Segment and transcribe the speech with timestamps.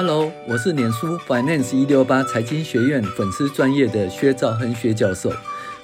[0.00, 5.28] Hello，我是脸书 Finance 一六八财经学院粉丝专业的薛兆亨薛教授，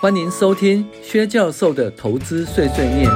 [0.00, 3.10] 欢迎收听薛教授的投资碎碎念。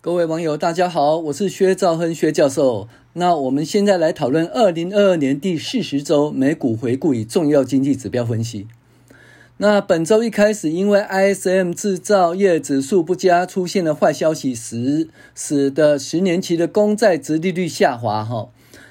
[0.00, 2.88] 各位网友，大家好，我是薛兆亨薛教授。
[3.12, 8.66] 那我们现在来讨论二零二二年第四十周美股回顾与重要经济指标分析。
[9.58, 18.22] 那本周一开始，因为 ISM 制造业指数不佳，出现了坏消息时，使得十年期的公债殖利率下滑。
[18.22, 18.50] 哈，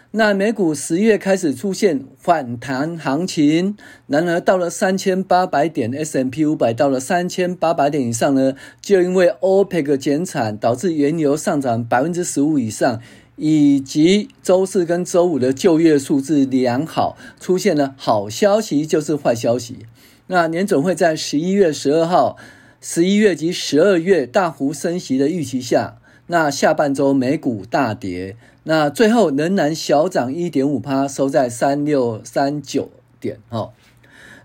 [0.10, 13.00] 那美股十月开始出现反弹行情，然而到了三千八百点，S&P 五百到了三千八百点以上呢，就因为 OPEC 减产，导致原油上涨百分之十五以上，
[13.36, 19.86] 以及周四跟周五的就业数字良好，出现了好消息就是坏消息。
[20.28, 22.36] 那年总会在十一月十二号、
[22.82, 33.38] 十一月及十二月大幅升息的预期下，那下半周美股大跌，那最后仍然小涨一点五趴，收在三六三九点。
[33.50, 33.72] 哈，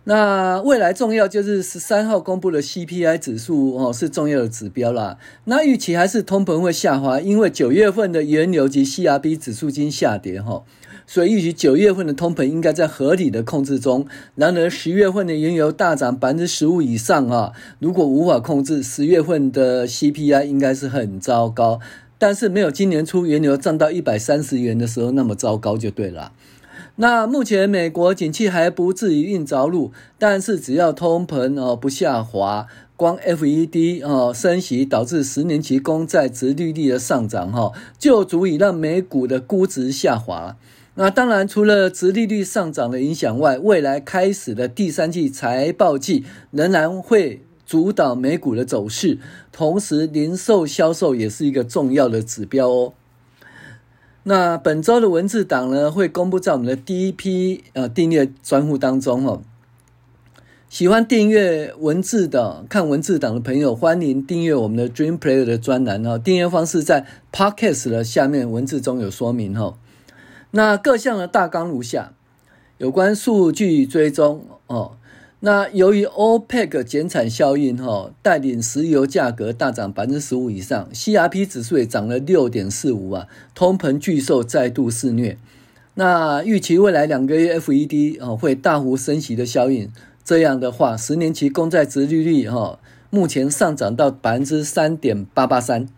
[0.04, 5.18] 那未来重要就是十三号公布的 CPI 指数哦，是重要的指标啦。
[5.44, 10.62] 那预期还是通膨会下滑，因为九月份的原油及 CRB 指数均下跌哈。
[11.06, 14.06] 所以预期九月份的通膨应该在合理的控制中。
[14.36, 21.80] 然而十月份的原油大涨百分之十五以上啊，如果无法控制，十月份的 CPI 应该是很糟糕。
[22.16, 26.32] 但是没有今年初原油涨到一百三十元的时候那么糟糕就对了。
[27.00, 40.58] 那目前美国景气还不至于硬着陆，但是只要通膨哦不下滑，光 FED 哦升息导致十年期公债殖利率的上涨哈，就足以让美股的估值下滑。
[40.96, 49.16] 那当然，除了殖利率上涨的影响外，未来开始的第三季财报季仍然会主导美股的走势。
[49.50, 52.92] 同时，零售销售也是一个重要的指标哦。
[54.22, 59.42] 那本周的文字档呢，会公布在我们的第一批呃订阅专户当中哦。
[60.68, 66.16] 喜欢订阅文字的、看文字档的朋友，欢迎订阅我们的 Dream Player 的专栏哦。
[66.16, 69.76] 订阅方式在 Podcast 的下面文字中有说明哦。
[70.52, 72.12] 那各项的大纲如下：
[72.78, 74.92] 有关数据追踪哦。
[75.42, 85.38] 那由于 OPEC 减产效应哈，带领石油价格大涨百分之十五以上，CRP 指数也涨了六点四五啊，通膨巨兽再度肆虐。
[85.94, 89.90] 那预期未来两个月 FED 哦会大幅升息的效应，
[90.22, 92.78] 这样的话，十年期公债殖利率哈
[93.08, 95.88] 目前上涨到百分之三点八八三。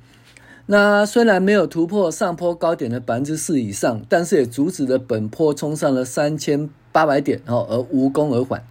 [0.67, 8.63] 那虽然没有突破上坡高点的百分之四以上，但是也阻止了本坡冲上了三千八百点哦，而无功而返。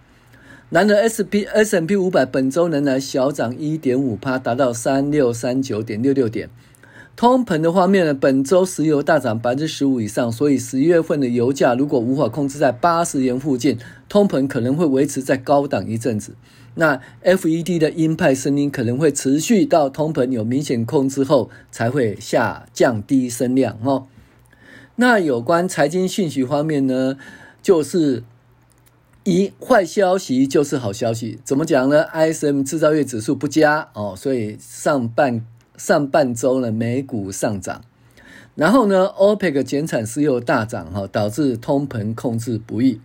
[0.72, 6.48] 然而 S P S M P 五百本周仍然小涨一点五趴，达到三六三九点六六点。
[7.14, 13.76] 通膨的方面呢，本周石油大涨百分之十五以上，所以十一月份的油价如果无法控制在八十元附近，
[14.08, 16.34] 通膨可能会维持在高档一阵子。
[16.76, 24.06] 那 FED 的鹰派声音可能会持续到通膨有明显控制后才会下降低声量哦。
[24.96, 27.18] 那有关财经讯息方面呢，
[27.60, 28.22] 就是
[29.24, 35.46] 一坏消息就是好消息，怎么讲呢？ISM 制造业指数不佳哦，所以上半
[35.76, 37.84] 上半周呢美股上涨，
[38.56, 43.00] 然后呢 OPEC 减产石油大涨哈，导致通膨控制不易。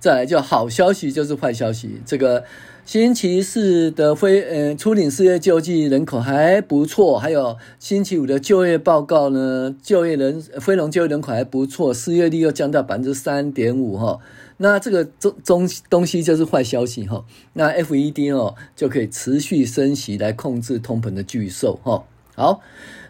[0.00, 2.42] 再来就好消息就是坏消息，这个。
[2.86, 14.18] 星期四的非呃初领失业救济人口还不错，还有星期五的就业报告呢，就业人非农就业人口还不错，失业率又降到百分之三点五哈，
[14.56, 22.02] 那这个中中东西就是坏消息哈，那 FED 哦就可以持续升息来控制通膨的巨兽哈。
[22.34, 22.60] 好，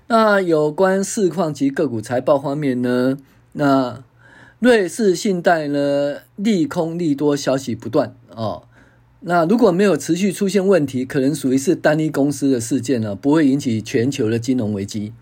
[0.08, 3.16] 那有关市况及个股财报方面呢，
[3.52, 4.02] 那
[4.60, 8.64] 瑞士信贷呢利空利多消息不断哦。
[9.20, 15.14] 那如果没有持续出现问题，可能属于是单一公司的事件呢，不会引起全球的金融危机。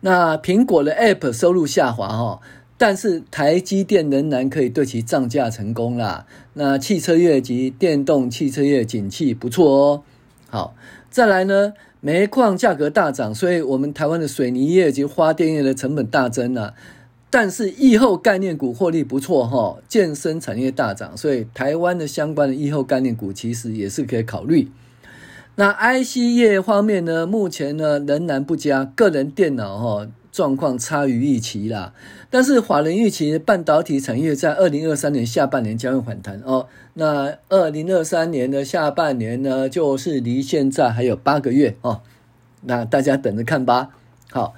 [0.00, 2.40] 那苹果的 App 收入下滑哈，
[2.78, 6.26] 但是台积电仍然可以对其涨价成功啦。
[6.54, 10.02] 那汽车业及电动汽车业景气不错哦。
[10.48, 10.74] 好，
[11.10, 16.72] 再来呢，煤矿价格大涨，所以我们台湾的水泥业及花电业的成本大增啊。
[17.36, 24.70] 但是疫后概念股获利不错哈，健身产业大涨，所以台湾的相关的疫后概念股其实也是可以考虑。
[25.56, 31.92] 那 IC 业方面呢，目前呢仍然不佳，个人电脑哈状况差于预期啦。
[32.30, 36.68] 但是法人预期半导体产业在二零二三年下半年将会反弹哦。
[36.92, 42.02] 那二零二三年的下半年呢，就是离现在还有八个月哦。
[42.60, 43.88] 那大家等着看吧。
[44.30, 44.54] 好，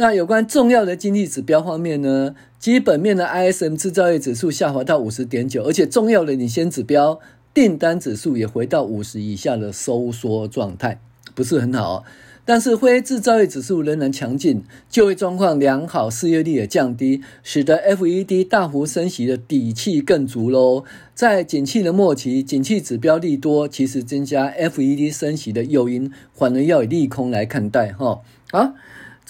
[0.00, 7.20] 那有关重要的经济指标方面呢，基本面的 ISM 制造业指数下滑到五十点九，而且重要的领先指标
[7.52, 10.98] 订单指数也回到五十以下的收缩状态，
[11.34, 12.02] 不是很好。
[12.46, 20.82] 但是非制造业指数仍然强劲，就业状况良好，失业率也降低，使得 FED 大幅升息的底气更足喽。
[21.14, 28.22] 在景气的末期，景气指标利多，其实增加 FED 升息的诱因，反而要以利空来看待哈。
[28.50, 28.72] 好，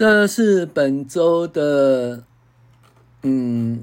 [0.01, 2.25] 这是本周的，
[3.23, 3.81] 嗯，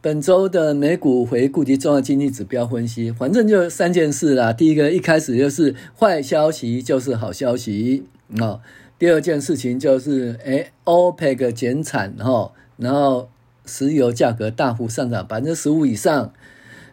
[0.00, 4.52] 本周的美股回顾及重要经济指标分析，反正就三件事啦。
[4.52, 8.02] 第一个，一开始就是坏消息就是好消息。
[8.40, 8.60] 哦，
[8.98, 13.28] 第二件事情就是，诶，OPEC 减产哈，然后
[13.64, 16.32] 石油价格大幅上涨百分之十五以上。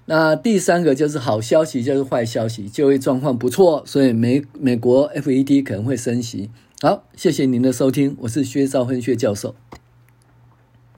[0.05, 6.51] 那第三个就是好消息，就是坏消息，就业状况不错，所以美美国 FED 可能会升息。
[6.79, 9.55] 好，谢谢您的收听，我是薛兆恒薛教授。